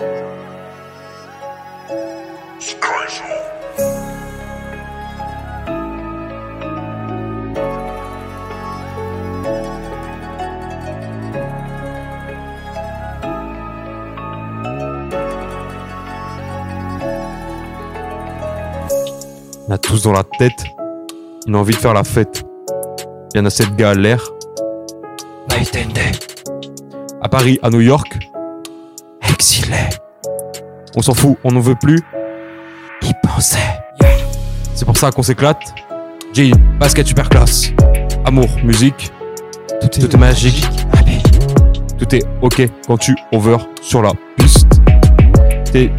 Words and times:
On 0.00 0.04
a 19.72 19.78
tous 19.78 20.02
dans 20.02 20.12
la 20.12 20.22
tête 20.38 20.64
une 21.48 21.56
envie 21.56 21.74
de 21.74 21.78
faire 21.78 21.94
la 21.94 22.04
fête. 22.04 22.44
Il 23.34 23.38
y 23.38 23.40
en 23.40 23.46
a 23.46 23.50
cette 23.50 23.74
galère. 23.74 24.22
Night 25.50 25.76
and 25.76 25.92
day. 25.92 26.12
À 27.20 27.28
Paris, 27.28 27.58
à 27.62 27.70
New 27.70 27.80
York, 27.80 28.27
on 30.96 31.02
s'en 31.02 31.14
fout, 31.14 31.36
on 31.44 31.52
n'en 31.52 31.60
veut 31.60 31.76
plus. 31.76 32.00
y 33.02 33.12
pensait. 33.22 33.58
C'est 34.74 34.84
pour 34.84 34.96
ça 34.96 35.10
qu'on 35.10 35.22
s'éclate. 35.22 35.60
Jean, 36.34 36.50
basket 36.78 37.06
super 37.06 37.28
classe. 37.28 37.70
Amour, 38.24 38.48
musique, 38.64 39.10
Tout 39.80 39.88
tout 39.88 40.10
est 40.14 40.18
magique. 40.18 40.64
Allez, 40.98 41.18
Tout 41.98 42.14
est 42.14 42.24
ok 42.42 42.62
quand 42.86 42.98
tu 42.98 43.14
over 43.32 43.56
sur 43.80 44.02
la 44.02 44.12
piste. 44.36 44.80
Tes 45.72 45.92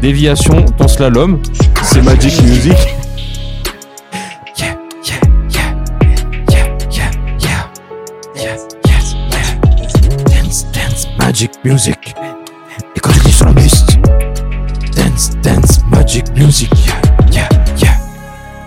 déviations, 0.00 0.64
ton 0.78 0.88
slalom, 0.88 1.40
c'est 1.82 2.02
Magic 2.02 2.40
Music. 2.42 2.72
yeah, 4.58 4.74
yeah, 5.04 5.20
yeah, 5.50 5.74
yeah, 6.50 6.76
yeah, 6.90 7.10
yeah, 7.42 7.60
yeah, 8.36 8.56
yes, 8.86 9.16
yeah. 9.32 10.42
Dance, 10.42 10.66
dance, 10.72 11.08
magic 11.18 11.50
music. 11.64 12.14
Dis 13.24 13.32
sur 13.32 13.52
dance, 14.94 15.30
dance, 15.42 15.80
magic 15.90 16.28
music. 16.34 16.70
Yeah, 16.86 17.00
yeah, 17.30 17.48
yeah, 17.78 17.98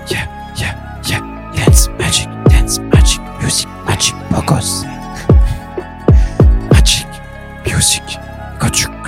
yeah, 0.10 0.26
yeah, 0.58 0.74
yeah. 1.08 1.22
Dance, 1.56 1.90
magic, 1.98 2.28
dance, 2.50 2.80
magic 2.80 3.22
music, 3.42 3.68
magic 3.86 4.16
pocos. 4.30 4.86
Magic 6.72 7.08
music. 7.66 8.20
Et 8.62 8.99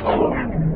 school. 0.00 0.67